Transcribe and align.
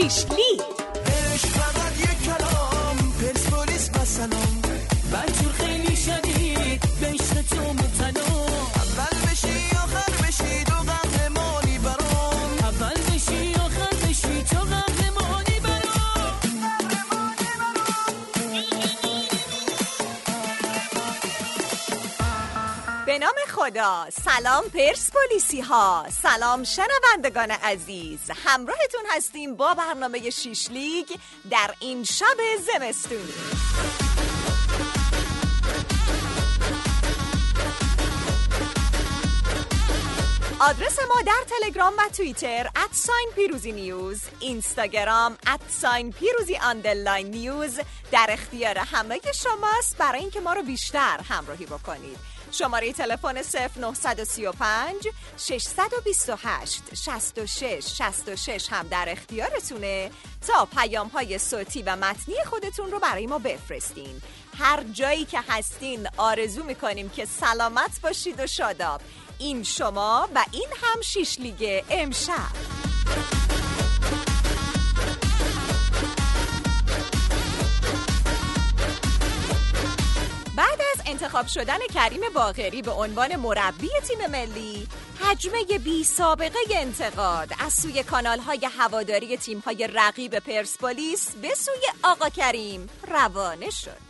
Sheesh, 0.00 0.24
خدا. 23.50 24.06
سلام 24.10 24.64
پرس 24.64 25.10
پلیسی 25.10 25.60
ها 25.60 26.06
سلام 26.22 26.64
شنوندگان 26.64 27.50
عزیز. 27.50 28.20
همراهتون 28.44 29.00
هستیم 29.10 29.56
با 29.56 29.74
برنامه 29.74 30.30
شیش 30.30 30.70
لیگ 30.70 31.06
در 31.50 31.74
این 31.80 32.04
شب 32.04 32.36
زمستونی 32.66 33.99
آدرس 40.62 40.98
ما 40.98 41.22
در 41.26 41.44
تلگرام 41.48 41.92
و 41.98 42.08
توییتر 42.16 42.70
at 42.76 42.93
sign 42.93 43.28
پیروزی 43.34 43.72
News. 43.72 44.20
اینستاگرام 44.40 45.36
at 45.46 45.68
sign 45.68 46.12
پیروزی 46.12 46.56
underline 46.56 47.26
News. 47.26 47.80
در 48.12 48.26
اختیار 48.30 48.78
همه 48.78 49.20
شماست 49.34 49.96
برای 49.98 50.20
اینکه 50.20 50.40
ما 50.40 50.52
رو 50.52 50.62
بیشتر 50.62 51.20
همراهی 51.28 51.66
بکنید. 51.66 52.18
شماره 52.52 52.92
تلفن 52.92 53.42
0935 53.42 55.08
628 55.36 56.94
66 56.94 57.94
66 57.98 58.68
هم 58.70 58.88
در 58.88 59.06
اختیارتونه. 59.08 60.10
تا 60.46 60.68
پیام 60.76 61.08
های 61.08 61.38
صوتی 61.38 61.82
و 61.82 61.96
متنی 61.96 62.44
خودتون 62.46 62.90
رو 62.90 62.98
برای 62.98 63.26
ما 63.26 63.38
بفرستین. 63.38 64.22
هر 64.58 64.82
جایی 64.82 65.24
که 65.24 65.40
هستین 65.48 66.08
آرزو 66.16 66.64
می‌کنیم 66.64 67.08
که 67.08 67.24
سلامت 67.24 68.00
باشید 68.02 68.40
و 68.40 68.46
شاداب. 68.46 69.00
این 69.40 69.62
شما 69.62 70.28
و 70.34 70.44
این 70.52 70.68
هم 70.82 71.00
شیش 71.00 71.38
لیگ 71.38 71.84
امشب. 71.90 72.34
بعد 80.56 80.80
از 80.94 81.02
انتخاب 81.06 81.46
شدن 81.46 81.78
کریم 81.94 82.20
باقری 82.34 82.82
به 82.82 82.90
عنوان 82.90 83.36
مربی 83.36 83.88
تیم 84.08 84.30
ملی 84.30 84.86
حجمه 85.20 85.78
بی 85.84 86.04
سابقه 86.04 86.58
انتقاد 86.70 87.48
از 87.58 87.72
سوی 87.72 88.02
کانال 88.02 88.38
های 88.38 88.68
هواداری 88.78 89.36
تیم 89.36 89.58
های 89.58 89.88
رقیب 89.94 90.38
پرسپولیس 90.38 91.30
به 91.30 91.54
سوی 91.54 91.86
آقا 92.02 92.28
کریم 92.28 92.88
روانه 93.08 93.70
شد. 93.70 94.09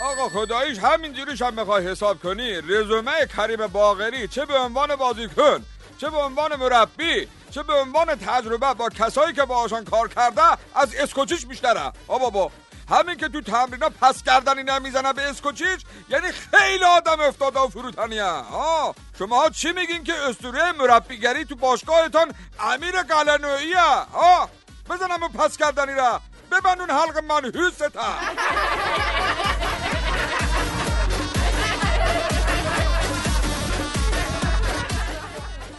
آقا 0.00 0.28
خداییش 0.28 0.78
همینجوریش 0.78 1.42
هم 1.42 1.54
می‌خوای 1.54 1.86
حساب 1.86 2.22
کنی؟ 2.22 2.60
رزومه 2.60 3.26
کریم 3.36 3.66
باغری 3.66 4.28
چه 4.28 4.46
به 4.46 4.58
عنوان 4.58 4.96
بازیکن 4.96 5.64
چه 6.00 6.10
به 6.10 6.16
عنوان 6.16 6.56
مربی 6.56 7.28
چه 7.50 7.62
به 7.62 7.74
عنوان 7.74 8.14
تجربه 8.14 8.74
با 8.74 8.88
کسایی 8.88 9.32
که 9.32 9.44
باهاشان 9.44 9.84
کار 9.84 10.08
کرده 10.08 10.42
از 10.74 10.94
اسکوچیچ 10.94 11.46
بیشتره. 11.46 11.92
آ 12.08 12.18
بابا 12.18 12.50
همین 12.90 13.16
که 13.16 13.28
تو 13.28 13.40
تمرینا 13.40 13.88
پس 14.00 14.22
کردنی 14.22 14.62
نمی‌زنه 14.62 15.12
به 15.12 15.22
اسکوچیچ 15.22 15.80
یعنی 16.08 16.32
خیلی 16.32 16.84
آدم 16.84 17.20
افتاده 17.20 17.60
و 17.60 17.68
فروتنیه. 17.68 18.22
آه 18.52 18.94
شما 19.18 19.42
ها 19.42 19.50
چی 19.50 19.72
میگین 19.72 20.04
که 20.04 20.14
اسطوره 20.14 20.72
مربیگری 20.72 21.44
تو 21.44 21.56
باشگاهتان 21.56 22.34
امیر 22.60 23.02
قلنویه 23.02 23.80
آه 24.12 24.50
بزنم 24.90 25.22
اون 25.22 25.32
پس 25.32 25.56
کردنی 25.56 25.94
را. 25.94 26.20
ببندون 26.52 26.90
حلق 26.90 27.18
منحوسته 27.18 27.88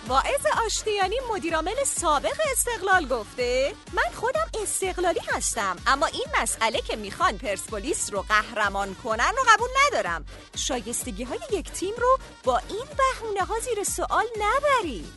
واعظ 0.10 0.46
آشتیانی 0.66 1.16
مدیرعامل 1.32 1.84
سابق 1.86 2.38
استقلال 2.52 3.08
گفته 3.08 3.76
من 3.94 4.16
خودم 4.16 4.50
استقلالی 4.62 5.20
هستم 5.28 5.78
اما 5.88 6.06
این 6.06 6.26
مسئله 6.42 6.82
که 6.82 6.96
می‌خوان 6.96 7.38
پرسپولیس 7.38 8.14
رو 8.14 8.22
قهرمان 8.22 8.96
کنن 8.96 9.32
رو 9.38 9.44
قبول 9.54 9.70
ندارم. 9.88 10.26
شایستگی 10.56 11.24
های 11.24 11.40
یک 11.52 11.72
تیم 11.72 11.94
رو 11.98 12.18
با 12.44 12.58
این 12.58 12.86
بهونه 12.98 13.42
ها 13.42 13.60
زیر 13.60 13.84
سوال 13.84 14.26
نبرید. 14.40 15.14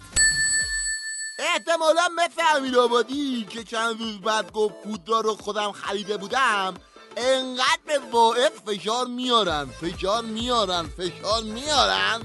احتمالا 1.39 2.09
مثل 2.17 2.79
آبادی 2.79 3.47
که 3.51 3.65
چند 3.65 4.01
روز 4.01 4.21
بعد 4.21 4.53
گفت 4.53 4.75
پودرا 4.85 5.21
رو 5.21 5.37
خودم 5.37 5.73
خریده 5.73 6.17
بودم. 6.17 6.75
انقدر 7.17 7.81
به 7.87 7.99
واعظ 7.99 8.51
فشار 8.67 9.07
میارن 9.07 9.71
فشار 9.81 10.23
میارن 10.23 10.89
فشار 10.89 11.43
میارن. 11.43 12.23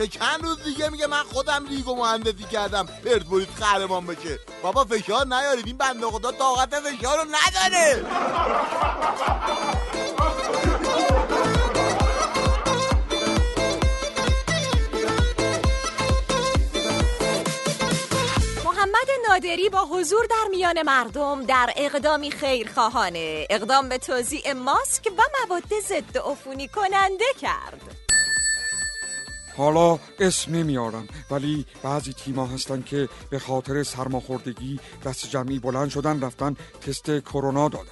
که 0.00 0.06
چند 0.06 0.42
روز 0.42 0.64
دیگه 0.64 0.88
میگه 0.88 1.06
من 1.06 1.22
خودم 1.22 1.66
لیگو 1.68 1.96
مهندسی 1.96 2.44
کردم. 2.52 2.86
پرسپولیس 3.04 3.48
قهرمان 3.60 4.06
بشه. 4.06 4.38
بابا 4.62 4.84
فشار 4.84 5.26
نیارید. 5.26 5.66
این 5.66 5.76
بنده 5.76 6.06
خدا 6.06 6.32
طاقت 6.32 6.74
فشار 6.74 7.18
رو 7.18 7.24
نداره. 7.24 8.02
محمد 18.64 19.08
نادری 19.28 19.68
با 19.68 19.84
حضور 19.84 20.26
در 20.26 20.48
میان 20.50 20.82
مردم 20.82 21.46
در 21.46 21.72
اقدامی 21.76 22.30
خیرخواهانه. 22.30 23.46
اقدام 23.50 23.88
به 23.88 23.98
توزیع 23.98 24.52
ماسک 24.52 25.06
و 25.18 25.22
مواد 25.40 25.80
ضد 25.88 26.18
عفونی 26.18 26.68
کننده 26.68 27.24
کرد. 27.40 27.99
حالا 29.60 29.98
اسم 30.18 30.54
نمیارم 30.54 31.08
ولی 31.30 31.66
بعضی 31.82 32.12
تیما 32.12 32.46
هستن 32.46 32.82
که 32.82 33.08
به 33.30 33.38
خاطر 33.38 33.82
سرماخوردگی 33.82 34.80
دست 35.04 35.30
جمعی 35.30 35.58
بلند 35.58 35.88
شدن 35.90 36.20
رفتن 36.20 36.56
تست 36.80 37.20
کرونا 37.20 37.68
دادن. 37.68 37.84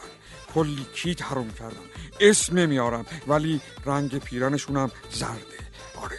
کلی 0.54 0.86
کیت 0.94 1.22
حروم 1.22 1.50
کردن. 1.50 1.76
اسم 2.20 2.58
نمیارم 2.58 3.06
ولی 3.26 3.60
رنگ 3.86 4.18
پیرنشون 4.18 4.76
هم 4.76 4.90
زرده. 5.10 5.58
آره. 6.02 6.18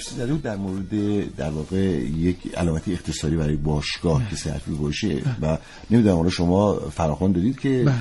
AFC 0.00 0.14
زده 0.14 0.32
بود 0.32 0.42
در 0.42 0.56
مورد 0.56 1.34
در 1.36 1.50
واقع 1.50 1.76
یک 2.18 2.36
علامت 2.56 2.88
اختصاری 2.88 3.36
برای 3.36 3.56
باشگاه 3.56 4.30
که 4.30 4.36
سه 4.36 4.47
حرفی 4.47 4.70
باشه 4.70 5.22
و 5.42 5.58
نمی‌دونم 5.90 6.16
حالا 6.16 6.30
شما 6.30 6.74
فراخوان 6.74 7.32
دادید 7.32 7.60
که 7.60 7.92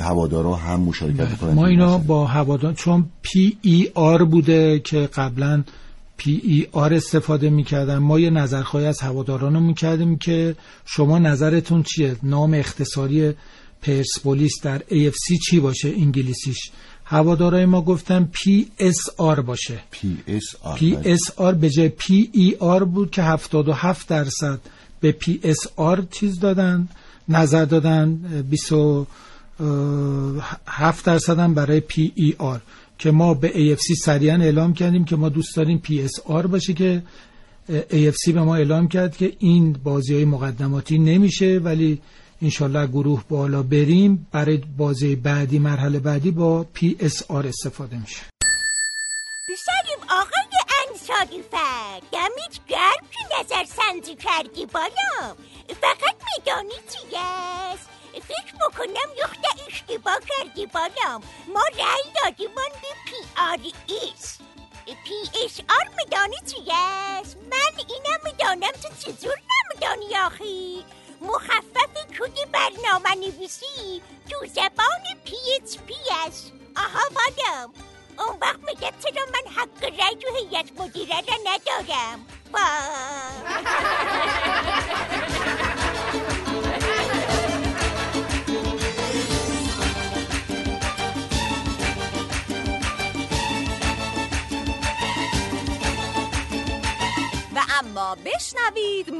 هوادارا 0.00 0.54
هم 0.54 0.80
مشارکت 0.80 1.38
کنند 1.38 1.54
ما 1.54 1.66
اینا 1.66 1.98
با 1.98 2.26
هوادار 2.26 2.74
چون 2.74 3.06
PER 3.22 4.24
بوده 4.24 4.78
که 4.78 5.08
قبلا 5.14 5.64
PER 6.16 6.94
استفاده 6.94 7.50
می‌کردن. 7.50 7.98
ما 7.98 8.20
یه 8.20 8.30
نظرخواهی 8.30 8.86
از 8.86 9.00
هواداران 9.00 9.54
رو 9.54 9.60
می‌کردیم 9.60 10.18
که 10.18 10.56
شما 10.84 11.18
نظرتون 11.18 11.82
چیه؟ 11.82 12.16
نام 12.22 12.54
اختصاری 12.54 13.34
پرسپولیس 13.82 14.52
در 14.62 14.78
AFC 14.78 15.38
چی 15.50 15.60
باشه؟ 15.60 15.88
انگلیسیش. 15.88 16.70
هوادارای 17.10 17.66
ما 17.66 17.82
گفتن 17.82 18.28
PSR 18.32 19.40
باشه. 19.40 19.78
پی 19.90 20.16
اس 20.26 20.42
آر 20.62 20.78
پی 20.78 20.98
اس 21.04 21.20
آر 21.36 21.54
به 21.54 21.70
جای 21.70 21.88
پی 21.88 22.30
ای 22.32 22.56
آر 22.60 22.84
بود 22.84 23.10
که 23.10 23.22
77 23.22 24.08
درصد 24.08 24.60
به 25.00 25.12
PSR 25.12 26.06
چیز 26.10 26.40
دادن 26.40 26.88
نظر 27.28 27.64
دادن 27.64 28.14
27 28.50 31.04
درصد 31.04 31.38
هم 31.38 31.54
برای 31.54 31.80
PER 31.80 32.60
که 32.98 33.10
ما 33.10 33.34
به 33.34 33.48
AFC 33.48 33.94
سریعا 34.04 34.42
اعلام 34.42 34.74
کردیم 34.74 35.04
که 35.04 35.16
ما 35.16 35.28
دوست 35.28 35.56
داریم 35.56 35.78
PSR 35.78 36.46
باشه 36.46 36.72
که 36.72 37.02
AFC 37.90 38.32
به 38.34 38.42
ما 38.42 38.56
اعلام 38.56 38.88
کرد 38.88 39.16
که 39.16 39.32
این 39.38 39.72
بازی 39.72 40.14
های 40.14 40.24
مقدماتی 40.24 40.98
نمیشه 40.98 41.60
ولی 41.64 42.00
انشالله 42.42 42.86
گروه 42.86 43.24
بالا 43.28 43.62
بریم. 43.62 44.28
برای 44.32 44.56
بازی 44.56 45.16
بعدی 45.16 45.58
مرحله 45.58 45.98
بعدی 45.98 46.30
با 46.30 46.66
PSR 46.72 47.46
استفاده 47.46 47.98
میشه. 47.98 48.22
سلام 49.66 50.20
آقای 50.20 50.58
انصاری 50.88 51.42
فر 51.50 52.00
دمت 52.12 52.66
گرم 52.68 53.08
که 53.10 53.40
نظر 53.40 53.64
سنجی 53.64 54.14
کردی 54.14 54.66
بالا. 54.66 55.34
فقط 55.80 56.14
میدانی 56.38 56.74
چی 56.88 57.16
است 57.16 57.88
فکر 58.28 58.54
بکنم 58.54 59.08
یخده 59.18 59.38
اشتباه 59.68 60.18
کردی 60.28 60.66
بانم 60.66 61.22
ما 61.54 61.62
رأی 61.78 62.12
دادیمان 62.24 62.70
به 62.82 62.88
PR 63.06 63.58
ایس 63.86 64.38
PSR 65.04 65.88
میدانی 65.98 66.36
چی 66.46 66.72
است؟ 66.72 67.36
من 67.36 67.84
اینم 67.88 68.20
می‌دانم 68.24 68.72
تو 68.82 68.88
چطور 68.98 69.34
نمیدانی 69.34 70.16
آخی؟ 70.26 70.84
مخفف 71.20 71.77
برنامه 72.52 73.14
نویسی 73.14 74.02
تو 74.30 74.46
زبان 74.46 75.04
PHP 75.24 75.94
است. 76.26 76.52
آها 76.76 77.08
بانم 77.14 77.72
اون 78.18 78.38
وقت 78.40 78.60
میگم 78.66 78.92
چرا 79.02 79.24
من 79.32 79.52
حق 79.56 79.84
رأی 79.84 80.16
تو 80.16 80.28
هیئت 80.36 80.80
مدیره 80.80 81.16
را 81.16 81.36
ندارم. 81.44 82.26
وای 82.52 83.98
و 97.58 97.60
اما 97.78 98.14
بشنوید 98.14 98.67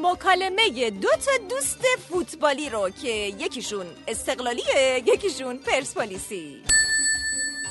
مکالمه 0.03 0.91
دو 0.91 1.09
تا 1.09 1.33
دوست 1.51 1.79
فوتبالی 2.09 2.69
رو 2.71 2.91
که 2.91 3.09
یکیشون 3.09 3.87
استقلالیه 4.09 5.03
یکیشون 5.07 5.59
پرسپولیسی. 5.59 6.63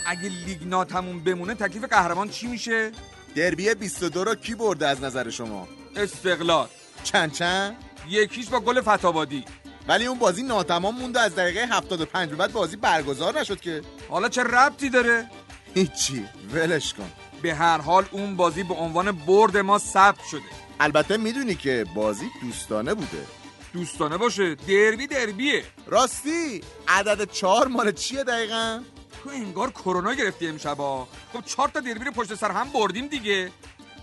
اگه 0.06 0.30
لیگ 0.30 0.64
ناتموم 0.66 1.24
بمونه 1.24 1.54
تکلیف 1.54 1.84
قهرمان 1.84 2.30
چی 2.30 2.48
میشه؟ 2.48 2.92
دربی 3.36 3.76
22 3.76 4.24
رو 4.24 4.36
کی 4.36 4.56
برده 4.56 4.88
از 4.88 5.04
نظر 5.04 5.30
شما؟ 5.30 5.68
استقلال. 5.96 6.68
چند 7.04 7.34
چند؟ 7.34 7.76
یکیش 8.10 8.50
با 8.50 8.60
گل 8.60 8.82
فتابادی. 8.82 9.46
ولی 9.88 10.06
اون 10.06 10.20
بازی 10.20 10.44
ناتمام 10.44 10.96
مونده 10.96 11.20
از 11.20 11.36
دقیقه 11.36 11.68
75 11.68 12.30
به 12.30 12.36
بعد 12.36 12.54
بازی 12.54 12.76
برگزار 12.76 13.40
نشد 13.40 13.60
که. 13.60 13.82
حالا 14.10 14.30
چه 14.30 14.44
ربطی 14.44 14.90
داره؟ 14.90 15.30
هیچی. 15.74 16.26
ولش 16.54 16.94
کن. 16.94 17.12
به 17.42 17.54
هر 17.54 17.82
حال 17.82 18.06
اون 18.12 18.36
بازی 18.36 18.64
به 18.64 18.74
عنوان 18.74 19.12
برد 19.12 19.58
ما 19.58 19.78
ثبت 19.78 20.24
شده. 20.32 20.67
البته 20.80 21.18
می‌دونی 21.18 21.56
که 21.56 21.86
بازی 21.96 22.26
دوستانه 22.42 22.94
بوده. 22.94 23.26
دوستانه 23.74 24.18
باشه 24.18 24.56
دربی 24.56 25.08
دربیه. 25.08 25.64
راستی 25.88 26.62
عدد 26.88 27.32
چهار 27.32 27.68
مال 27.68 27.92
چیه 27.92 28.24
دقیقا؟ 28.24 28.82
تو 29.24 29.30
انگار 29.30 29.72
کرونا 29.72 30.14
گرفتی 30.14 30.48
امشبا 30.48 31.08
خب 31.34 31.46
چهار 31.46 31.68
تا 31.68 31.80
دربی 31.80 32.06
رو 32.06 32.12
پشت 32.12 32.36
سر 32.36 32.52
هم 32.52 32.70
بردیم 32.70 33.08
دیگه. 33.08 33.50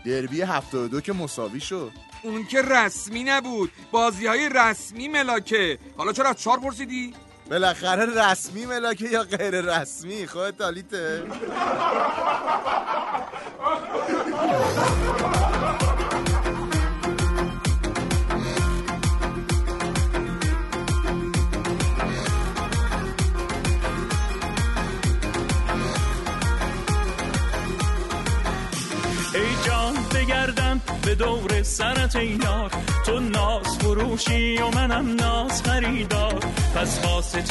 دربی 0.06 0.42
72 0.42 1.00
که 1.00 1.12
مساوی 1.12 1.60
شد. 1.60 1.90
اون 2.22 2.46
که 2.46 2.62
رسمی 2.62 3.24
نبود. 3.24 3.70
بازی 3.92 4.26
های 4.26 4.48
رسمی 4.54 5.08
ملاکه. 5.08 5.78
حالا 5.96 6.12
چرا 6.12 6.28
از 6.28 6.42
چهار 6.42 6.60
پرسیدی؟ 6.60 7.14
بالاخره 7.50 8.30
رسمی 8.30 8.66
ملاکه 8.66 9.08
یا 9.08 9.22
غیر 9.22 9.60
رسمی؟ 9.60 10.26
خودت 10.26 10.58
تالیته 10.58 11.22
دور 31.14 31.62
سرت 31.62 32.14
یار 32.14 32.70
تو 33.06 33.20
ناز 33.20 33.78
فروشی 33.78 34.58
و 34.58 34.68
منم 34.68 35.14
ناز 35.14 35.62
خریدار. 35.62 36.38
پس 36.74 37.00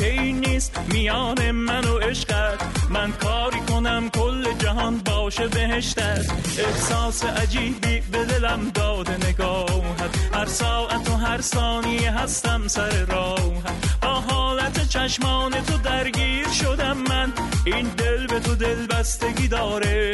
ای 0.02 0.34
نیست 0.34 0.80
میان 0.94 1.52
من 1.52 1.86
و 1.86 1.98
عشقت. 1.98 2.64
من 2.90 3.12
کاری 3.12 3.60
کنم 3.60 4.10
کل 4.10 4.54
جهان 4.54 4.98
باشه 4.98 5.48
بهشتت. 5.48 6.32
احساس 6.60 7.26
عجیبی 7.26 8.02
به 8.12 8.26
دلم 8.26 8.72
داده 8.74 9.18
نگاهت. 9.28 10.12
هر 10.34 10.46
ساعت 10.46 11.10
و 11.10 11.14
هر 11.14 11.42
ثانیه 11.42 12.12
هستم 12.12 12.68
سر 12.68 13.06
راهت. 13.06 13.74
با 14.02 14.10
حالت 14.10 14.90
چشمان 14.90 15.52
تو 15.52 15.78
درگیر 15.78 16.48
شدم 16.62 16.98
من. 16.98 17.34
این 17.66 17.88
دل 17.88 18.28
به 18.28 18.40
تو 18.40 18.56
دل 18.56 18.88
بستگی 18.88 19.48
داره. 19.48 19.94